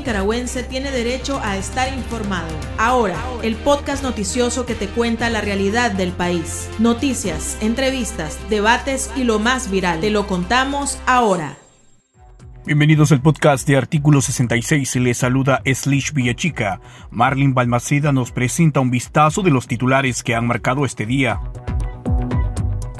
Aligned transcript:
nicaragüense 0.00 0.62
tiene 0.62 0.90
derecho 0.90 1.40
a 1.44 1.58
estar 1.58 1.92
informado. 1.92 2.48
Ahora, 2.78 3.16
el 3.42 3.54
podcast 3.56 4.02
noticioso 4.02 4.64
que 4.64 4.74
te 4.74 4.88
cuenta 4.88 5.28
la 5.28 5.42
realidad 5.42 5.92
del 5.92 6.12
país. 6.12 6.70
Noticias, 6.78 7.58
entrevistas, 7.60 8.38
debates 8.48 9.10
y 9.14 9.24
lo 9.24 9.38
más 9.38 9.70
viral. 9.70 10.00
Te 10.00 10.10
lo 10.10 10.26
contamos 10.26 10.98
ahora. 11.06 11.58
Bienvenidos 12.64 13.10
al 13.12 13.20
podcast 13.20 13.66
de 13.66 13.76
Artículo 13.76 14.20
66. 14.22 14.96
Les 14.96 15.18
saluda 15.18 15.60
Slish 15.66 16.12
Villachica. 16.12 16.80
Marlin 17.10 17.52
Balmaceda 17.52 18.12
nos 18.12 18.32
presenta 18.32 18.80
un 18.80 18.90
vistazo 18.90 19.42
de 19.42 19.50
los 19.50 19.66
titulares 19.66 20.22
que 20.22 20.34
han 20.34 20.46
marcado 20.46 20.84
este 20.84 21.04
día. 21.04 21.40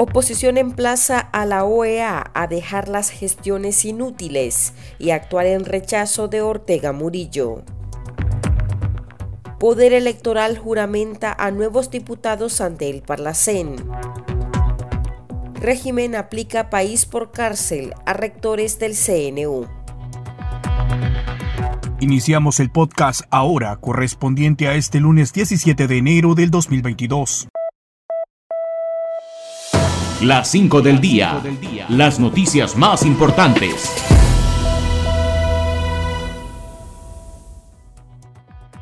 Oposición 0.02 0.56
emplaza 0.56 1.18
a 1.18 1.44
la 1.44 1.64
OEA 1.64 2.30
a 2.32 2.46
dejar 2.46 2.88
las 2.88 3.10
gestiones 3.10 3.84
inútiles 3.84 4.72
y 4.98 5.10
actuar 5.10 5.44
en 5.44 5.66
rechazo 5.66 6.26
de 6.26 6.40
Ortega 6.40 6.94
Murillo. 6.94 7.64
Poder 9.58 9.92
Electoral 9.92 10.56
juramenta 10.56 11.36
a 11.38 11.50
nuevos 11.50 11.90
diputados 11.90 12.62
ante 12.62 12.88
el 12.88 13.02
Parlacén. 13.02 13.76
Régimen 15.56 16.16
aplica 16.16 16.70
país 16.70 17.04
por 17.04 17.30
cárcel 17.30 17.92
a 18.06 18.14
rectores 18.14 18.78
del 18.78 18.94
CNU. 18.94 19.66
Iniciamos 22.00 22.58
el 22.58 22.70
podcast 22.70 23.20
ahora 23.28 23.76
correspondiente 23.76 24.66
a 24.66 24.76
este 24.76 24.98
lunes 24.98 25.34
17 25.34 25.86
de 25.86 25.98
enero 25.98 26.34
del 26.34 26.50
2022. 26.50 27.48
Las 30.22 30.48
5 30.48 30.82
del 30.82 31.00
día. 31.00 31.42
Las 31.88 32.20
noticias 32.20 32.76
más 32.76 33.06
importantes. 33.06 33.90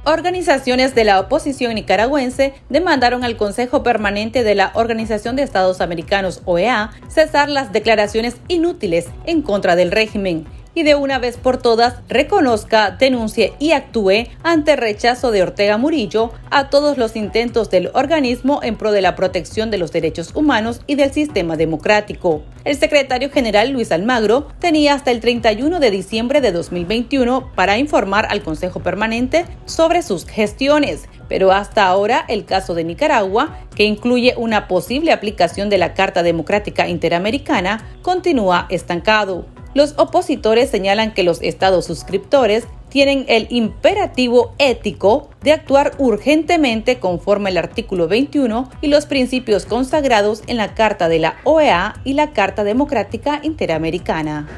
Organizaciones 0.05 0.97
de 0.97 1.05
la 1.05 1.21
oposición 1.21 1.77
nicaragüense 1.77 2.55
demandaron 2.69 3.23
al 3.23 3.37
Consejo 3.37 3.85
Permanente 3.85 4.43
de 4.43 4.57
la 4.57 4.73
Organización 4.75 5.37
de 5.37 5.45
Estados 5.45 5.81
Americanos, 5.81 6.43
OEA, 6.45 6.91
cesar 7.07 7.49
las 7.49 7.73
declaraciones 7.73 8.39
inútiles 8.49 9.07
en 9.25 9.43
contra 9.43 9.77
del 9.77 9.93
régimen 9.93 10.45
y 10.79 10.85
de 10.85 10.95
una 10.95 11.19
vez 11.19 11.39
por 11.39 11.57
todas 11.57 11.97
reconozca, 12.09 12.93
denuncie 12.93 13.53
y 13.59 13.73
actúe 13.73 14.29
ante 14.45 14.77
rechazo 14.77 15.33
de 15.33 15.43
Ortega 15.43 15.77
Murillo 15.77 16.31
a 16.53 16.71
todos 16.71 16.97
los 16.97 17.17
intentos 17.17 17.69
del 17.69 17.91
organismo 17.95 18.61
en 18.63 18.77
pro 18.77 18.93
de 18.93 19.03
la 19.03 19.17
protección 19.17 19.73
de 19.73 19.79
los 19.79 19.91
derechos 19.91 20.31
humanos 20.37 20.81
y 20.87 20.95
del 20.95 21.13
sistema 21.13 21.57
democrático. 21.57 22.43
El 22.65 22.77
secretario 22.77 23.29
general 23.29 23.71
Luis 23.71 23.91
Almagro 23.91 24.47
tenía 24.61 24.95
hasta 24.95 25.11
el 25.11 25.19
31 25.19 25.81
de 25.81 25.91
diciembre 25.91 26.41
de 26.41 26.53
2021 26.53 27.51
para 27.57 27.77
informar 27.79 28.29
al 28.31 28.43
Consejo 28.43 28.79
Permanente 28.79 29.47
sobre 29.65 30.03
sus 30.03 30.27
gestiones, 30.27 31.09
pero 31.29 31.51
hasta 31.51 31.89
ahora 31.89 32.25
el 32.29 32.45
caso 32.45 32.75
de 32.75 32.85
Nicaragua, 32.85 33.59
que 33.75 33.83
incluye 33.83 34.35
una 34.37 34.69
posible 34.69 35.11
aplicación 35.11 35.71
de 35.71 35.79
la 35.79 35.95
Carta 35.95 36.23
Democrática 36.23 36.87
Interamericana, 36.87 37.85
continúa 38.03 38.67
estancado. 38.71 39.58
Los 39.79 39.95
opositores 39.97 40.71
señalan 40.71 41.15
que 41.15 41.23
los 41.23 41.41
estados 41.41 41.85
suscriptores 41.85 42.67
tienen 42.89 43.25
el 43.29 43.47
imperativo 43.49 44.53
ético 44.59 45.31
de 45.45 45.53
actuar 45.53 45.93
urgentemente 45.99 46.99
conforme 46.99 47.51
al 47.51 47.59
artículo 47.59 48.09
21 48.09 48.69
y 48.81 48.89
los 48.89 49.07
principios 49.07 49.67
consagrados 49.67 50.43
en 50.49 50.57
la 50.57 50.75
Carta 50.75 51.09
de 51.09 51.21
la 51.21 51.37
OEA 51.45 51.95
y 52.03 52.15
la 52.15 52.33
Carta 52.33 52.65
Democrática 52.65 53.39
Interamericana. 53.45 54.49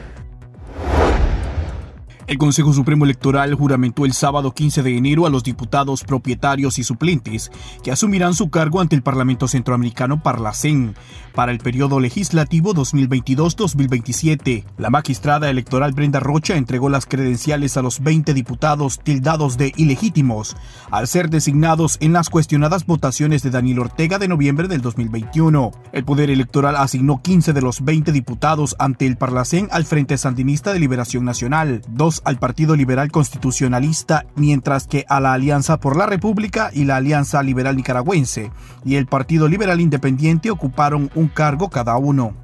El 2.30 2.38
Consejo 2.38 2.72
Supremo 2.72 3.06
Electoral 3.06 3.54
juramentó 3.54 4.04
el 4.04 4.12
sábado 4.12 4.52
15 4.54 4.84
de 4.84 4.96
enero 4.96 5.26
a 5.26 5.30
los 5.30 5.42
diputados 5.42 6.04
propietarios 6.04 6.78
y 6.78 6.84
suplentes 6.84 7.50
que 7.82 7.90
asumirán 7.90 8.34
su 8.34 8.50
cargo 8.50 8.80
ante 8.80 8.94
el 8.94 9.02
Parlamento 9.02 9.48
Centroamericano 9.48 10.22
Parlacén 10.22 10.94
para 11.34 11.50
el 11.50 11.58
periodo 11.58 11.98
legislativo 11.98 12.72
2022-2027. 12.72 14.64
La 14.78 14.90
magistrada 14.90 15.50
electoral 15.50 15.92
Brenda 15.92 16.20
Rocha 16.20 16.54
entregó 16.54 16.88
las 16.88 17.04
credenciales 17.04 17.76
a 17.76 17.82
los 17.82 18.00
20 18.00 18.32
diputados 18.32 19.00
tildados 19.02 19.58
de 19.58 19.72
ilegítimos 19.76 20.56
al 20.92 21.08
ser 21.08 21.30
designados 21.30 21.96
en 22.00 22.12
las 22.12 22.30
cuestionadas 22.30 22.86
votaciones 22.86 23.42
de 23.42 23.50
Daniel 23.50 23.80
Ortega 23.80 24.20
de 24.20 24.28
noviembre 24.28 24.69
del 24.69 24.82
2021. 24.82 25.72
El 25.90 26.04
Poder 26.04 26.30
Electoral 26.30 26.76
asignó 26.76 27.22
15 27.22 27.52
de 27.54 27.62
los 27.62 27.84
20 27.84 28.12
diputados 28.12 28.76
ante 28.78 29.06
el 29.06 29.16
Parlacén 29.16 29.66
al 29.72 29.84
Frente 29.84 30.16
Sandinista 30.16 30.72
de 30.72 30.78
Liberación 30.78 31.24
Nacional, 31.24 31.82
dos 31.88 32.19
al 32.25 32.38
Partido 32.38 32.76
Liberal 32.76 33.10
Constitucionalista, 33.10 34.26
mientras 34.36 34.86
que 34.86 35.04
a 35.08 35.20
la 35.20 35.32
Alianza 35.32 35.78
por 35.78 35.97
la 35.97 36.06
República 36.06 36.70
y 36.72 36.84
la 36.84 36.97
Alianza 36.97 37.42
Liberal 37.42 37.76
Nicaragüense 37.76 38.50
y 38.84 38.97
el 38.97 39.06
Partido 39.06 39.48
Liberal 39.48 39.81
Independiente 39.81 40.50
ocuparon 40.50 41.10
un 41.14 41.28
cargo 41.28 41.70
cada 41.70 41.97
uno. 41.97 42.34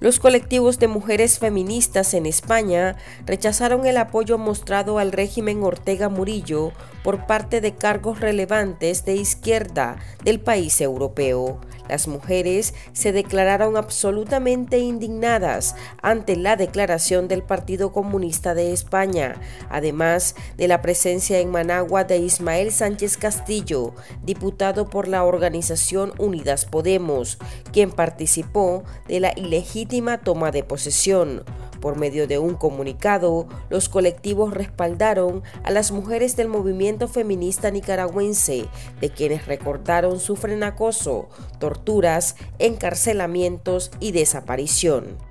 Los 0.00 0.20
colectivos 0.20 0.78
de 0.78 0.86
mujeres 0.86 1.40
feministas 1.40 2.14
en 2.14 2.24
España 2.26 2.94
rechazaron 3.26 3.84
el 3.84 3.96
apoyo 3.96 4.38
mostrado 4.38 5.00
al 5.00 5.10
régimen 5.10 5.64
Ortega 5.64 6.08
Murillo 6.08 6.70
por 7.02 7.26
parte 7.26 7.60
de 7.60 7.74
cargos 7.74 8.20
relevantes 8.20 9.04
de 9.04 9.16
izquierda 9.16 9.96
del 10.22 10.38
país 10.38 10.80
europeo. 10.80 11.60
Las 11.88 12.06
mujeres 12.06 12.74
se 12.92 13.12
declararon 13.12 13.76
absolutamente 13.76 14.78
indignadas 14.78 15.74
ante 16.02 16.36
la 16.36 16.54
declaración 16.54 17.26
del 17.26 17.42
Partido 17.42 17.92
Comunista 17.92 18.54
de 18.54 18.72
España, 18.72 19.40
además 19.70 20.36
de 20.56 20.68
la 20.68 20.82
presencia 20.82 21.40
en 21.40 21.50
Managua 21.50 22.04
de 22.04 22.18
Ismael 22.18 22.70
Sánchez 22.72 23.16
Castillo, 23.16 23.94
diputado 24.22 24.90
por 24.90 25.08
la 25.08 25.24
organización 25.24 26.12
Unidas 26.18 26.66
Podemos, 26.66 27.38
quien 27.72 27.90
participó 27.90 28.84
de 29.08 29.20
la 29.20 29.32
ilegítima 29.34 29.87
toma 30.22 30.50
de 30.50 30.62
posesión. 30.62 31.44
Por 31.80 31.96
medio 31.96 32.26
de 32.26 32.38
un 32.38 32.54
comunicado, 32.54 33.46
los 33.70 33.88
colectivos 33.88 34.52
respaldaron 34.52 35.42
a 35.62 35.70
las 35.70 35.92
mujeres 35.92 36.36
del 36.36 36.48
movimiento 36.48 37.08
feminista 37.08 37.70
nicaragüense, 37.70 38.66
de 39.00 39.10
quienes 39.10 39.46
recordaron 39.46 40.18
sufren 40.18 40.62
acoso, 40.62 41.28
torturas, 41.58 42.36
encarcelamientos 42.58 43.90
y 44.00 44.12
desaparición. 44.12 45.27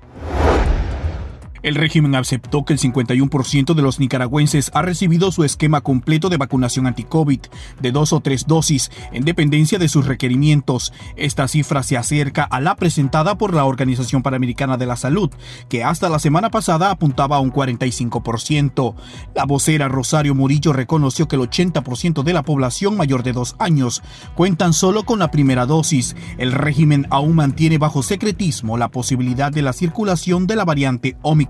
El 1.62 1.74
régimen 1.74 2.14
aceptó 2.14 2.64
que 2.64 2.72
el 2.72 2.78
51% 2.78 3.74
de 3.74 3.82
los 3.82 3.98
nicaragüenses 3.98 4.70
ha 4.74 4.82
recibido 4.82 5.32
su 5.32 5.44
esquema 5.44 5.80
completo 5.80 6.28
de 6.28 6.36
vacunación 6.36 6.86
anti-COVID 6.86 7.40
de 7.80 7.92
dos 7.92 8.12
o 8.12 8.20
tres 8.20 8.46
dosis 8.46 8.90
en 9.12 9.24
dependencia 9.24 9.78
de 9.78 9.88
sus 9.88 10.06
requerimientos. 10.06 10.92
Esta 11.16 11.48
cifra 11.48 11.82
se 11.82 11.96
acerca 11.96 12.44
a 12.44 12.60
la 12.60 12.76
presentada 12.76 13.36
por 13.36 13.54
la 13.54 13.64
Organización 13.64 14.22
Panamericana 14.22 14.76
de 14.76 14.86
la 14.86 14.96
Salud, 14.96 15.30
que 15.68 15.82
hasta 15.82 16.08
la 16.08 16.20
semana 16.20 16.50
pasada 16.50 16.90
apuntaba 16.90 17.36
a 17.36 17.40
un 17.40 17.52
45%. 17.52 18.94
La 19.34 19.44
vocera 19.44 19.88
Rosario 19.88 20.34
Murillo 20.34 20.72
reconoció 20.72 21.26
que 21.26 21.36
el 21.36 21.42
80% 21.42 22.22
de 22.22 22.32
la 22.32 22.42
población 22.42 22.96
mayor 22.96 23.24
de 23.24 23.32
dos 23.32 23.56
años 23.58 24.02
cuentan 24.36 24.72
solo 24.72 25.04
con 25.04 25.18
la 25.18 25.30
primera 25.32 25.66
dosis. 25.66 26.14
El 26.38 26.52
régimen 26.52 27.06
aún 27.10 27.34
mantiene 27.34 27.78
bajo 27.78 28.02
secretismo 28.04 28.78
la 28.78 28.88
posibilidad 28.88 29.50
de 29.50 29.62
la 29.62 29.72
circulación 29.72 30.46
de 30.46 30.56
la 30.56 30.64
variante 30.64 31.16
Omicron 31.22 31.47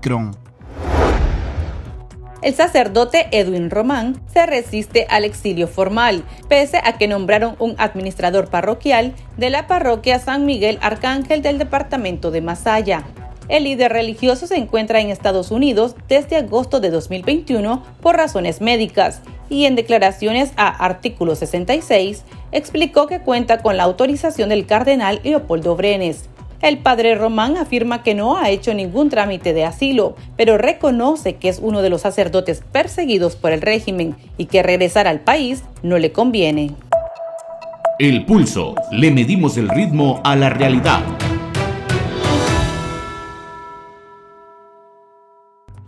el 2.41 2.55
sacerdote 2.55 3.27
Edwin 3.31 3.69
Román 3.69 4.21
se 4.31 4.45
resiste 4.45 5.05
al 5.09 5.25
exilio 5.25 5.67
formal, 5.67 6.23
pese 6.47 6.79
a 6.81 6.97
que 6.97 7.07
nombraron 7.07 7.57
un 7.59 7.75
administrador 7.77 8.49
parroquial 8.49 9.13
de 9.35 9.49
la 9.49 9.67
parroquia 9.67 10.19
San 10.19 10.45
Miguel 10.45 10.79
Arcángel 10.81 11.41
del 11.41 11.57
departamento 11.57 12.31
de 12.31 12.39
Masaya. 12.39 13.03
El 13.49 13.65
líder 13.65 13.91
religioso 13.91 14.47
se 14.47 14.55
encuentra 14.55 15.01
en 15.01 15.09
Estados 15.09 15.51
Unidos 15.51 15.95
desde 16.07 16.37
agosto 16.37 16.79
de 16.79 16.91
2021 16.91 17.83
por 17.99 18.15
razones 18.15 18.61
médicas 18.61 19.21
y 19.49 19.65
en 19.65 19.75
declaraciones 19.75 20.51
a 20.55 20.67
artículo 20.67 21.35
66 21.35 22.23
explicó 22.53 23.07
que 23.07 23.19
cuenta 23.19 23.57
con 23.57 23.75
la 23.75 23.83
autorización 23.83 24.49
del 24.49 24.65
cardenal 24.65 25.19
Leopoldo 25.23 25.75
Brenes. 25.75 26.29
El 26.61 26.79
padre 26.79 27.15
Román 27.15 27.55
afirma 27.55 28.03
que 28.03 28.13
no 28.13 28.37
ha 28.37 28.49
hecho 28.49 28.73
ningún 28.73 29.09
trámite 29.09 29.53
de 29.53 29.63
asilo, 29.63 30.15
pero 30.35 30.57
reconoce 30.57 31.35
que 31.35 31.47
es 31.47 31.59
uno 31.61 31.81
de 31.81 31.89
los 31.89 32.01
sacerdotes 32.01 32.63
perseguidos 32.73 33.37
por 33.37 33.53
el 33.53 33.61
régimen 33.61 34.17
y 34.37 34.47
que 34.47 34.61
regresar 34.61 35.07
al 35.07 35.21
país 35.21 35.63
no 35.83 35.97
le 35.97 36.11
conviene. 36.11 36.71
El 37.97 38.25
pulso. 38.25 38.75
Le 38.91 39.09
medimos 39.09 39.57
el 39.57 39.69
ritmo 39.69 40.19
a 40.25 40.35
la 40.35 40.49
realidad. 40.49 41.01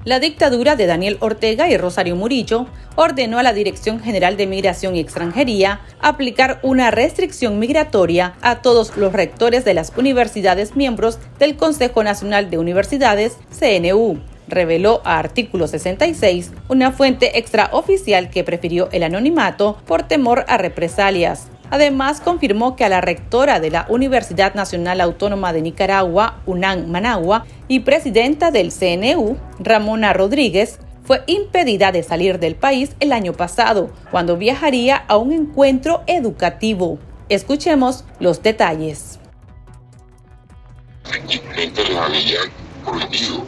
La 0.04 0.20
dictadura 0.20 0.76
de 0.76 0.88
Daniel 0.88 1.18
Ortega 1.20 1.70
y 1.70 1.78
Rosario 1.78 2.16
Murillo 2.16 2.66
ordenó 2.96 3.38
a 3.38 3.44
la 3.44 3.54
Dirección 3.54 4.00
General 4.00 4.36
de 4.36 4.48
Migración 4.48 4.96
y 4.96 5.00
Extranjería 5.00 5.82
aplicar 6.00 6.60
una 6.64 6.90
restricción 6.90 7.60
migratoria 7.60 8.34
a 8.42 8.64
todos 8.64 8.98
los 8.98 9.14
rectores 9.14 9.64
de 9.64 9.76
las 9.76 9.94
universidades 9.96 10.76
miembros 10.76 11.20
del 11.38 11.56
Consejo 11.56 12.04
Nacional 12.04 12.50
de 12.50 12.58
Universidades, 12.58 13.38
CNU, 13.52 14.20
reveló 14.48 15.02
a 15.06 15.20
artículo 15.20 15.68
66 15.68 16.52
una 16.68 16.92
fuente 16.92 17.38
extraoficial 17.38 18.32
que 18.32 18.44
prefirió 18.44 18.90
el 18.92 19.04
anonimato 19.04 19.78
por 19.86 20.02
temor 20.02 20.46
a 20.48 20.58
represalias. 20.58 21.50
Además, 21.72 22.20
confirmó 22.20 22.76
que 22.76 22.84
a 22.84 22.90
la 22.90 23.00
rectora 23.00 23.62
de 23.62 23.72
la 23.72 23.86
Universidad 23.88 24.54
Nacional 24.56 25.00
Autónoma 25.00 25.54
de 25.54 25.62
Nicaragua, 25.62 26.42
UNAM 26.46 26.88
Managua, 26.88 27.46
y 27.70 27.80
presidenta 27.80 28.52
del 28.52 28.74
CNU, 28.74 29.38
Ramona 29.58 30.12
Rodríguez, 30.12 30.80
fue 31.06 31.24
impedida 31.28 31.94
de 31.94 32.04
salir 32.04 32.40
del 32.40 32.56
país 32.56 32.92
el 33.00 33.14
año 33.14 33.32
pasado, 33.32 33.90
cuando 34.12 34.36
viajaría 34.36 34.98
a 35.08 35.16
un 35.16 35.32
encuentro 35.32 36.04
educativo. 36.08 37.00
Escuchemos 37.30 38.04
los 38.20 38.44
detalles. 38.44 39.18
Efectivamente 41.06 41.84
les 41.86 41.98
había 41.98 42.40
prohibido 42.86 43.46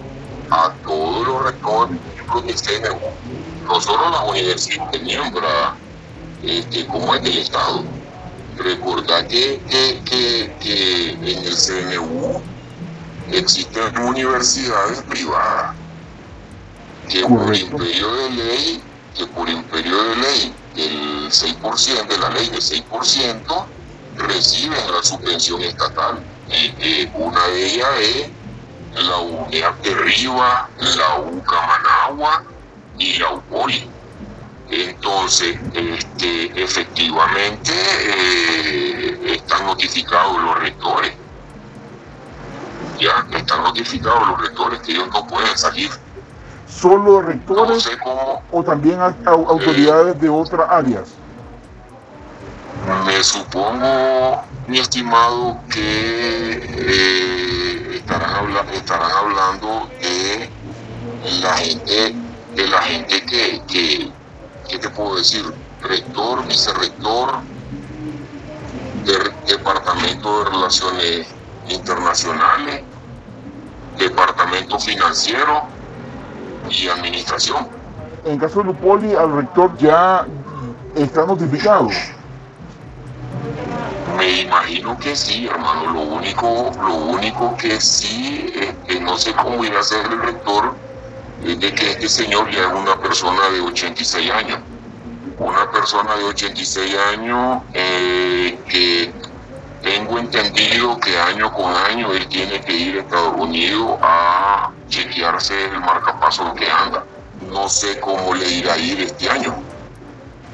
a 0.49 0.73
todos 0.85 1.27
los 1.27 1.43
rectores 1.43 1.99
del 2.45 2.55
CNU, 2.55 2.99
no 3.67 3.81
solo 3.81 4.09
las 4.09 4.29
universidades 4.29 5.03
miembros, 5.03 5.45
este, 6.41 6.85
como 6.87 7.15
es 7.15 7.23
del 7.23 7.37
Estado, 7.37 7.83
Recordar 8.57 9.27
que, 9.27 9.61
que, 10.05 11.11
en 11.11 11.45
el 11.45 11.55
CNU 11.55 12.41
existen 13.31 13.97
universidades 13.97 15.01
privadas 15.03 15.75
que 17.09 17.21
por 17.21 17.55
imperio 17.55 18.13
de 18.15 18.29
ley, 18.31 18.83
que 19.15 19.25
por 19.27 19.49
imperio 19.49 20.03
de 20.03 20.15
ley 20.15 20.55
del 20.75 21.29
6%, 21.29 22.07
de 22.07 22.17
la 22.17 22.29
ley 22.29 22.49
del 22.49 22.61
6%, 22.61 23.65
reciben 24.17 24.91
la 24.91 25.03
subvención 25.03 25.61
estatal. 25.61 26.23
Y, 26.49 27.09
una 27.13 27.47
de 27.47 27.65
ellas 27.65 27.89
es 27.99 28.29
la 29.03 29.17
UNEA 29.17 29.75
de 29.83 29.95
Riva, 29.95 30.69
la 30.79 31.19
UCA 31.19 31.67
Managua 31.67 32.43
y 32.97 33.17
la 33.17 33.33
UPOLI. 33.33 33.89
Entonces, 34.75 35.57
este, 35.73 36.63
efectivamente, 36.63 37.71
eh, 37.71 39.35
están 39.35 39.67
notificados 39.67 40.41
los 40.41 40.59
rectores. 40.59 41.13
Ya, 42.99 43.25
están 43.37 43.63
notificados 43.63 44.27
los 44.27 44.41
rectores 44.41 44.79
que 44.81 44.93
ellos 44.93 45.09
no 45.13 45.27
pueden 45.27 45.55
salir. 45.57 45.91
¿Solo 46.67 47.21
rectores 47.21 47.87
o 48.51 48.63
también 48.63 48.99
autoridades 49.25 50.19
de 50.19 50.29
otras 50.29 50.67
áreas? 50.71 51.09
Me 53.05 53.23
supongo, 53.23 54.43
mi 54.67 54.79
estimado, 54.79 55.59
que 55.69 56.61
eh, 56.63 57.95
estarán, 57.95 58.67
estarán 58.73 59.11
hablando 59.11 59.87
de 60.01 60.49
la 61.41 61.53
gente, 61.57 62.15
de 62.55 62.67
la 62.67 62.81
gente 62.81 63.23
que, 63.25 63.61
que 63.67 64.11
¿qué 64.69 64.77
te 64.79 64.89
puedo 64.89 65.15
decir? 65.15 65.43
Rector, 65.81 66.45
vicerrector, 66.47 67.41
Departamento 69.47 70.43
de 70.43 70.49
Relaciones 70.49 71.27
Internacionales, 71.69 72.83
Departamento 73.97 74.79
Financiero 74.79 75.63
y 76.69 76.87
Administración. 76.87 77.67
En 78.25 78.39
caso 78.39 78.59
de 78.59 78.65
Lupoli, 78.65 79.13
al 79.15 79.35
rector 79.35 79.77
ya 79.77 80.25
está 80.95 81.25
notificado. 81.25 81.89
Me 84.17 84.41
imagino 84.41 84.97
que 84.97 85.15
sí, 85.15 85.47
hermano. 85.47 85.91
Lo 85.93 86.01
único, 86.01 86.71
lo 86.81 86.95
único 86.95 87.55
que 87.57 87.81
sí, 87.81 88.53
este, 88.55 88.99
no 89.01 89.17
sé 89.17 89.33
cómo 89.33 89.63
irá 89.65 89.79
a 89.79 89.83
ser 89.83 90.05
el 90.05 90.21
rector 90.21 90.73
de 91.43 91.73
que 91.73 91.91
este 91.91 92.07
señor 92.07 92.49
ya 92.51 92.61
es 92.61 92.73
una 92.73 92.99
persona 92.99 93.49
de 93.49 93.59
86 93.59 94.31
años. 94.31 94.59
Una 95.37 95.69
persona 95.71 96.15
de 96.15 96.23
86 96.23 96.95
años 97.11 97.61
eh, 97.73 98.57
que 98.67 99.11
tengo 99.81 100.19
entendido 100.19 100.97
que 100.99 101.17
año 101.17 101.51
con 101.51 101.75
año 101.75 102.13
él 102.13 102.25
tiene 102.27 102.61
que 102.61 102.73
ir 102.73 102.97
a 102.97 103.01
Estados 103.01 103.35
Unidos 103.37 103.97
a 104.01 104.71
chequearse 104.87 105.65
el 105.65 105.79
marcapaso 105.81 106.53
que 106.55 106.69
anda. 106.69 107.03
No 107.51 107.67
sé 107.67 107.99
cómo 107.99 108.33
le 108.33 108.49
irá 108.49 108.75
a 108.75 108.77
ir 108.77 109.01
este 109.01 109.29
año. 109.29 109.53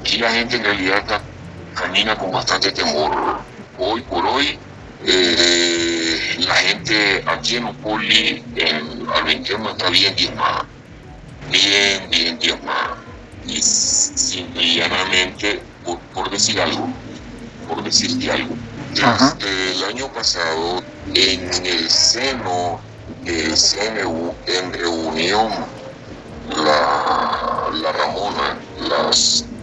Aquí 0.01 0.17
la 0.17 0.31
gente 0.31 0.55
en 0.55 0.63
realidad 0.63 1.21
camina 1.75 2.17
con 2.17 2.31
bastante 2.31 2.71
temor. 2.71 3.11
Hoy 3.77 4.01
por 4.01 4.25
hoy, 4.25 4.57
eh, 5.05 6.35
la 6.39 6.55
gente 6.55 7.23
aquí 7.27 7.57
en 7.57 7.65
Upoli, 7.65 8.43
en 8.55 9.07
Albenquerma, 9.13 9.71
está 9.71 9.89
bien 9.89 10.15
diezmada 10.15 10.65
bien, 11.51 12.09
bien 12.09 12.39
diezmada. 12.39 12.97
Y 13.45 13.61
simplemente, 13.61 15.61
por, 16.13 16.29
decir 16.29 16.61
algo, 16.61 16.87
por 17.67 17.83
decirte 17.83 18.31
algo, 18.31 18.55
desde 18.93 19.71
el 19.71 19.83
año 19.85 20.07
pasado, 20.13 20.83
en 21.13 21.65
el 21.65 21.89
seno 21.89 22.79
del 23.23 23.55
CNU, 23.55 24.33
en 24.45 24.73
reunión, 24.73 25.49
la, 26.49 27.69
la 27.73 27.91
Ramona, 27.91 28.57
la 28.87 29.09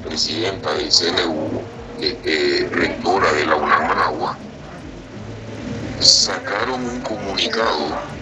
presidenta 0.04 0.74
del 0.74 0.90
CNU, 0.90 1.62
eh, 2.00 2.18
eh, 2.24 2.68
rectora 2.72 3.32
de 3.32 3.46
la 3.46 3.56
UNAM 3.56 3.88
Managua, 3.88 4.36
sacaron 6.00 6.84
un 6.84 7.00
comunicado 7.00 8.15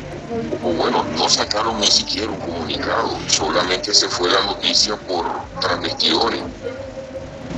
o 0.62 0.73
bueno, 0.73 1.05
no 1.17 1.29
sacaron 1.29 1.79
ni 1.81 1.87
siquiera 1.87 2.31
un 2.31 2.41
comunicado, 2.41 3.19
solamente 3.29 3.93
se 3.93 4.09
fue 4.09 4.31
la 4.31 4.41
noticia 4.43 4.97
por 4.97 5.26
transmisión 5.61 6.50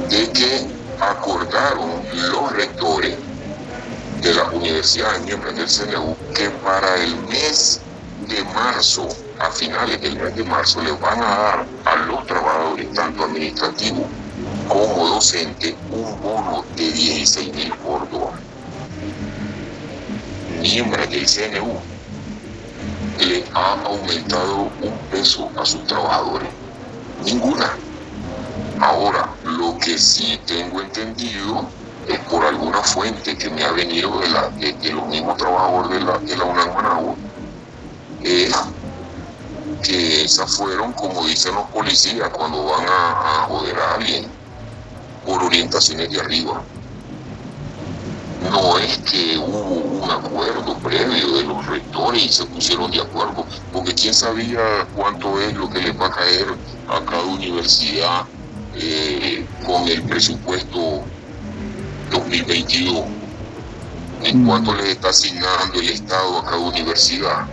de 0.08 0.30
que 0.32 0.66
acordaron 1.00 1.90
los 2.12 2.52
rectores 2.52 3.16
de 4.20 4.34
las 4.34 4.52
universidades 4.52 5.22
miembros 5.22 5.54
del 5.54 5.68
CNU 5.68 6.16
que 6.34 6.50
para 6.50 6.96
el 6.96 7.16
mes 7.28 7.80
de 8.28 8.42
marzo, 8.44 9.08
a 9.38 9.50
finales 9.50 10.00
del 10.00 10.16
mes 10.16 10.34
de 10.34 10.44
marzo, 10.44 10.80
les 10.82 10.98
van 11.00 11.22
a 11.22 11.36
dar 11.38 11.66
a 11.84 11.96
los 12.06 12.26
trabajadores, 12.26 12.92
tanto 12.94 13.24
administrativos 13.24 14.06
como 14.69 15.08
docentes, 15.08 15.74
un 15.90 16.20
bono 16.20 16.64
de 16.74 16.90
16 16.90 17.54
mil 17.54 17.72
por 17.74 18.10
dos. 18.10 18.30
Miembros 20.60 21.08
del 21.10 21.26
CNU 21.26 21.95
le 23.18 23.44
ha 23.54 23.72
aumentado 23.84 24.70
un 24.82 24.98
peso 25.10 25.50
a 25.56 25.64
sus 25.64 25.84
trabajadores. 25.86 26.48
Ninguna. 27.24 27.70
Ahora, 28.81 29.31
lo 29.44 29.79
que 29.79 29.98
sí 29.98 30.38
tengo 30.46 30.81
entendido 30.81 31.67
es 32.08 32.19
por 32.20 32.44
alguna 32.44 32.82
fuente 32.82 33.36
que 33.36 33.50
me 33.50 33.64
ha 33.64 33.72
venido 33.72 34.19
de, 34.20 34.29
la, 34.29 34.50
los 34.50 35.06
mismos 35.08 35.36
trabajadores 35.36 35.98
de 35.98 36.05
la, 36.05 36.19
de 36.19 36.36
la 36.36 36.44
UNAM 36.44 37.17
es 38.22 38.55
que 39.82 40.24
esas 40.24 40.56
fueron, 40.56 40.93
como 40.93 41.24
dicen 41.24 41.55
los 41.55 41.64
policías, 41.70 42.29
cuando 42.31 42.64
van 42.64 42.86
a, 42.88 43.10
a 43.10 43.46
joder 43.48 43.79
a 43.79 43.94
alguien, 43.94 44.26
por 45.24 45.43
orientaciones 45.43 46.10
de 46.10 46.20
arriba 46.20 46.62
no 48.50 48.79
es 48.79 48.98
que 48.98 49.38
hubo 49.38 50.05
un 50.05 50.10
acuerdo 50.10 50.76
previo 50.79 51.32
de 51.36 51.44
los 51.44 51.67
rectores 51.67 52.24
y 52.24 52.29
se 52.29 52.46
pusieron 52.46 52.91
de 52.91 53.00
acuerdo, 53.00 53.46
porque 53.72 53.94
quién 53.94 54.15
sabía 54.15 54.86
cuánto 54.94 55.41
es 55.41 55.55
lo 55.55 55.69
que 55.70 55.81
les 55.81 56.00
va 56.00 56.06
a 56.06 56.10
caer 56.10 56.46
a 56.88 57.00
cada 57.05 57.24
universidad 57.24 58.24
eh, 58.74 59.46
con 59.65 59.88
el 59.88 60.03
presupuesto 60.03 61.03
2022, 62.10 63.05
en 64.22 64.43
mm. 64.43 64.46
cuánto 64.46 64.74
les 64.74 64.86
está 64.91 65.08
asignando 65.08 65.81
el 65.81 65.88
Estado 65.88 66.38
a 66.38 66.44
cada 66.44 66.58
universidad, 66.58 67.46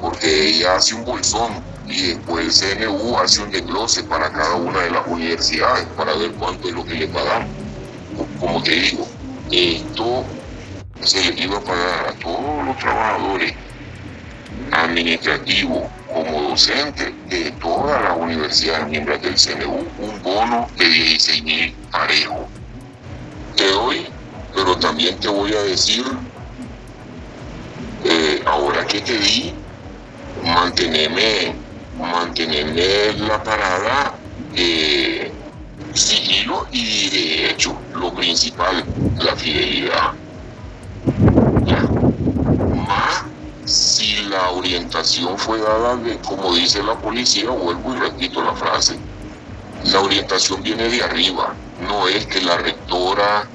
porque 0.00 0.48
ella 0.48 0.76
hace 0.76 0.94
un 0.94 1.04
bolsón 1.04 1.52
y 1.86 2.08
después 2.08 2.62
el 2.62 2.78
CNU 2.78 3.16
hace 3.18 3.42
un 3.42 3.50
desglose 3.50 4.02
para 4.04 4.30
cada 4.32 4.54
una 4.54 4.80
de 4.80 4.90
las 4.90 5.06
universidades 5.06 5.86
para 5.96 6.14
ver 6.14 6.32
cuánto 6.32 6.68
es 6.68 6.74
lo 6.74 6.84
que 6.84 6.94
les 6.94 7.14
va 7.14 7.20
a 7.20 7.24
dar. 7.24 7.46
Como 8.40 8.62
te 8.62 8.72
digo, 8.72 9.06
esto 9.54 10.24
se 11.02 11.32
le 11.32 11.44
iba 11.44 11.58
a 11.58 11.60
pagar 11.60 12.08
a 12.08 12.12
todos 12.14 12.66
los 12.66 12.76
trabajadores 12.78 13.54
administrativos 14.72 15.84
como 16.12 16.42
docentes 16.42 17.12
de 17.28 17.52
todas 17.52 18.02
las 18.02 18.16
universidades 18.16 18.88
miembros 18.88 19.22
del 19.22 19.34
CNU 19.34 19.86
un 19.98 20.22
bono 20.22 20.68
de 20.76 20.88
16 20.88 21.44
mil 21.44 21.72
parejos. 21.92 22.46
Te 23.56 23.68
doy, 23.68 24.06
pero 24.54 24.76
también 24.78 25.18
te 25.20 25.28
voy 25.28 25.52
a 25.54 25.62
decir, 25.62 26.04
eh, 28.04 28.42
ahora 28.46 28.84
que 28.86 29.00
te 29.00 29.16
di, 29.18 29.54
mantenerme, 30.42 31.54
mantenerme 31.96 33.12
la 33.28 33.42
parada. 33.42 34.14
Eh, 34.56 35.32
sigilo 35.94 36.66
y 36.72 37.08
de 37.10 37.50
hecho 37.50 37.76
lo 37.94 38.12
principal, 38.12 38.84
la 39.18 39.36
fidelidad. 39.36 40.12
Más 42.86 43.24
si 43.64 44.16
la 44.28 44.50
orientación 44.50 45.38
fue 45.38 45.58
dada 45.58 45.96
de, 45.96 46.18
como 46.18 46.54
dice 46.54 46.82
la 46.82 46.94
policía, 46.98 47.48
vuelvo 47.50 47.94
y 47.94 47.98
repito 47.98 48.42
la 48.42 48.54
frase, 48.54 48.98
la 49.84 50.00
orientación 50.00 50.62
viene 50.62 50.88
de 50.88 51.02
arriba, 51.02 51.54
no 51.88 52.08
es 52.08 52.26
que 52.26 52.40
la 52.42 52.58
rectora 52.58 53.48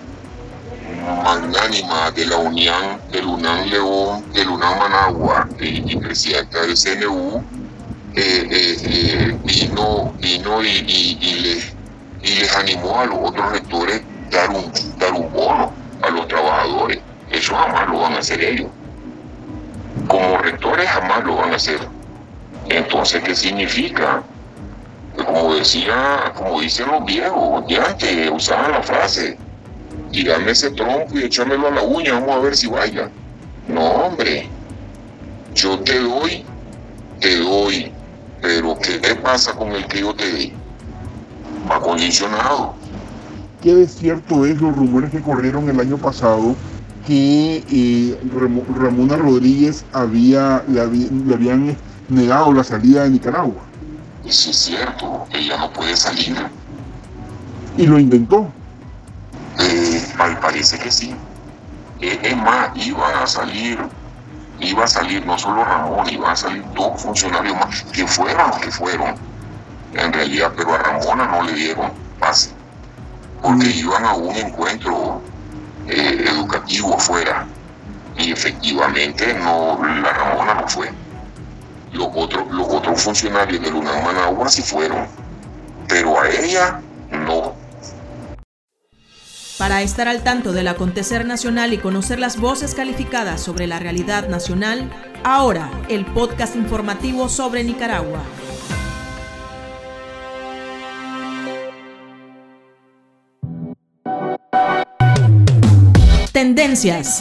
magnánima 1.23 2.11
de 2.11 2.25
la 2.25 2.37
Unión 2.37 3.01
del 3.11 3.25
UNAM 3.25 3.69
León, 3.69 4.31
del 4.33 4.49
UNAM 4.49 4.79
Managua 4.79 5.47
y, 5.59 5.95
presidenta 5.97 6.61
del 6.61 6.75
CNU, 6.75 7.43
eh, 8.15 8.47
eh, 8.51 8.77
eh, 8.83 9.37
vino, 9.43 10.13
vino 10.19 10.61
y, 10.63 10.81
les, 10.81 11.73
y, 12.23 12.35
les, 12.35 12.55
animó 12.55 12.99
a 12.99 13.05
los 13.05 13.19
otros 13.21 13.51
rectores 13.51 14.01
dar 14.31 14.49
un, 14.49 14.71
dar 14.99 15.13
un 15.13 15.31
bono 15.33 15.73
a 16.01 16.09
los 16.09 16.27
trabajadores. 16.27 16.99
Eso 17.31 17.55
jamás 17.55 17.87
lo 17.89 17.99
van 17.99 18.13
a 18.13 18.19
hacer 18.19 18.41
ellos. 18.41 18.67
Como 20.07 20.37
rectores 20.37 20.87
jamás 20.89 21.23
lo 21.23 21.37
van 21.37 21.53
a 21.53 21.55
hacer. 21.55 21.79
Entonces, 22.69 23.23
¿qué 23.23 23.35
significa? 23.35 24.23
como 25.25 25.55
decía, 25.55 26.31
como 26.35 26.61
dicen 26.61 26.87
los 26.87 27.05
viejos, 27.05 27.63
ya 27.67 27.85
antes 27.85 28.29
usaban 28.31 28.71
la 28.71 28.81
frase, 28.81 29.37
tirarme 30.11 30.51
ese 30.51 30.71
tronco 30.71 31.17
y 31.17 31.23
echármelo 31.23 31.67
a 31.67 31.71
la 31.71 31.81
uña, 31.81 32.13
vamos 32.13 32.35
a 32.35 32.39
ver 32.39 32.55
si 32.55 32.67
vaya. 32.67 33.09
No, 33.67 33.81
hombre, 33.81 34.47
yo 35.53 35.79
te 35.79 35.99
doy, 35.99 36.45
te 37.19 37.37
doy, 37.37 37.91
pero 38.41 38.77
¿qué 38.79 38.97
te 38.99 39.15
pasa 39.15 39.53
con 39.53 39.71
el 39.73 39.85
que 39.87 39.99
yo 39.99 40.13
te 40.13 40.31
di? 40.31 40.53
Va 41.69 41.79
condicionado. 41.79 42.75
¿Qué 43.61 43.75
de 43.75 43.87
cierto 43.87 44.45
es 44.45 44.61
los 44.61 44.73
rumores 44.73 45.11
que 45.11 45.21
corrieron 45.21 45.69
el 45.69 45.77
año 45.81 45.97
pasado 45.97 46.55
que 47.05 47.61
eh, 47.69 48.19
Ramona 48.73 49.17
Rodríguez 49.17 49.83
había, 49.91 50.63
le, 50.69 50.79
habían 50.79 51.75
negado 52.07 52.53
la 52.53 52.63
salida 52.63 53.03
de 53.03 53.09
Nicaragua? 53.09 53.61
Eso 54.25 54.51
es 54.51 54.55
cierto, 54.55 55.25
ella 55.31 55.57
no 55.57 55.73
puede 55.73 55.97
salir. 55.97 56.37
¿Y 57.77 57.85
lo 57.85 57.99
intentó? 57.99 58.49
Eh, 59.59 60.03
parece 60.39 60.79
que 60.79 60.89
sí. 60.89 61.13
Eh, 61.99 62.17
es 62.23 62.37
más, 62.37 62.69
iba 62.77 63.23
a 63.23 63.27
salir, 63.27 63.77
iba 64.61 64.85
a 64.85 64.87
salir 64.87 65.25
no 65.25 65.37
solo 65.37 65.65
Ramón, 65.65 66.09
iba 66.09 66.31
a 66.31 66.35
salir 66.35 66.63
dos 66.75 67.01
funcionarios 67.01 67.57
más, 67.57 67.83
que 67.91 68.07
fueron 68.07 68.51
los 68.51 68.59
que 68.59 68.71
fueron, 68.71 69.15
en 69.95 70.13
realidad, 70.13 70.53
pero 70.55 70.75
a 70.75 70.77
Ramona 70.77 71.27
no 71.27 71.43
le 71.43 71.53
dieron 71.53 71.98
porque 73.41 73.67
iban 73.67 74.05
a 74.05 74.13
un 74.13 74.35
encuentro 74.35 75.21
eh, 75.87 76.25
educativo 76.27 76.95
afuera, 76.95 77.47
y 78.17 78.31
efectivamente 78.31 79.33
no, 79.33 79.79
la 79.83 80.13
Ramona 80.13 80.53
no 80.55 80.67
fue. 80.67 80.91
Los 81.93 82.09
otros, 82.15 82.51
los 82.51 82.67
otros 82.67 83.01
funcionarios 83.01 83.61
de 83.61 83.71
Luna 83.71 83.91
Managua 84.03 84.49
sí 84.49 84.61
fueron, 84.61 85.07
pero 85.87 86.19
a 86.19 86.29
ella 86.29 86.81
no. 87.11 87.55
Para 89.57 89.81
estar 89.81 90.07
al 90.07 90.23
tanto 90.23 90.53
del 90.53 90.67
acontecer 90.67 91.25
nacional 91.25 91.73
y 91.73 91.79
conocer 91.79 92.19
las 92.19 92.39
voces 92.39 92.75
calificadas 92.75 93.41
sobre 93.41 93.67
la 93.67 93.79
realidad 93.79 94.29
nacional, 94.29 94.89
ahora 95.23 95.69
el 95.89 96.05
podcast 96.05 96.55
informativo 96.55 97.27
sobre 97.27 97.63
Nicaragua. 97.63 98.21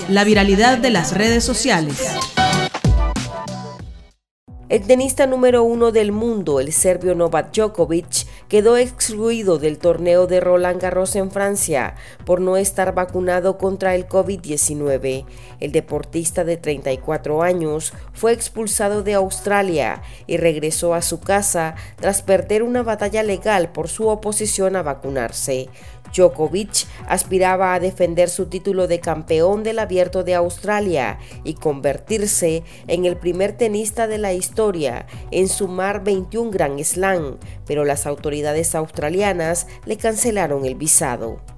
La 0.08 0.24
viralidad 0.24 0.78
de 0.78 0.90
las 0.90 1.16
redes 1.16 1.44
sociales. 1.44 1.96
El 4.68 4.82
tenista 4.82 5.26
número 5.26 5.62
uno 5.62 5.92
del 5.92 6.12
mundo, 6.12 6.60
el 6.60 6.72
serbio 6.72 7.14
Novak 7.14 7.54
Djokovic, 7.54 8.26
quedó 8.48 8.76
excluido 8.76 9.58
del 9.58 9.78
torneo 9.78 10.26
de 10.26 10.40
Roland 10.40 10.78
Garros 10.78 11.16
en 11.16 11.30
Francia 11.30 11.94
por 12.26 12.42
no 12.42 12.58
estar 12.58 12.94
vacunado 12.94 13.56
contra 13.56 13.94
el 13.94 14.06
COVID-19. 14.08 15.24
El 15.60 15.72
deportista 15.72 16.44
de 16.44 16.58
34 16.58 17.42
años 17.42 17.94
fue 18.12 18.32
expulsado 18.32 19.02
de 19.02 19.14
Australia 19.14 20.02
y 20.26 20.36
regresó 20.36 20.92
a 20.92 21.00
su 21.00 21.20
casa 21.20 21.76
tras 21.96 22.20
perder 22.20 22.62
una 22.62 22.82
batalla 22.82 23.22
legal 23.22 23.72
por 23.72 23.88
su 23.88 24.08
oposición 24.08 24.76
a 24.76 24.82
vacunarse. 24.82 25.70
Djokovic 26.12 26.86
aspiraba 27.06 27.74
a 27.74 27.80
defender 27.80 28.28
su 28.28 28.46
título 28.46 28.86
de 28.86 29.00
campeón 29.00 29.62
del 29.62 29.78
abierto 29.78 30.24
de 30.24 30.34
Australia 30.34 31.18
y 31.44 31.54
convertirse 31.54 32.62
en 32.86 33.04
el 33.04 33.16
primer 33.16 33.56
tenista 33.56 34.06
de 34.06 34.18
la 34.18 34.32
historia 34.32 35.06
en 35.30 35.48
sumar 35.48 36.04
21 36.04 36.50
Grand 36.50 36.82
Slam, 36.82 37.38
pero 37.66 37.84
las 37.84 38.06
autoridades 38.06 38.74
australianas 38.74 39.66
le 39.84 39.96
cancelaron 39.96 40.64
el 40.64 40.74
visado. 40.74 41.57